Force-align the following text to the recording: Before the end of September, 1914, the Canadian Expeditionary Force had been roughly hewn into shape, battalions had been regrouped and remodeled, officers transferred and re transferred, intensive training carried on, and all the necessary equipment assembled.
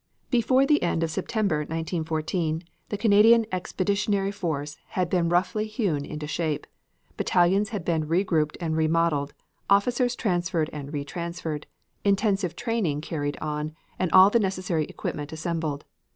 Before 0.31 0.65
the 0.65 0.81
end 0.81 1.03
of 1.03 1.11
September, 1.11 1.57
1914, 1.57 2.63
the 2.89 2.97
Canadian 2.97 3.45
Expeditionary 3.51 4.31
Force 4.31 4.77
had 4.87 5.11
been 5.11 5.29
roughly 5.29 5.67
hewn 5.67 6.05
into 6.05 6.25
shape, 6.25 6.65
battalions 7.17 7.69
had 7.69 7.85
been 7.85 8.07
regrouped 8.07 8.57
and 8.59 8.75
remodeled, 8.75 9.35
officers 9.69 10.15
transferred 10.15 10.71
and 10.73 10.91
re 10.91 11.05
transferred, 11.05 11.67
intensive 12.03 12.55
training 12.55 13.01
carried 13.01 13.37
on, 13.41 13.75
and 13.99 14.11
all 14.11 14.31
the 14.31 14.39
necessary 14.39 14.85
equipment 14.85 15.31
assembled. 15.31 15.85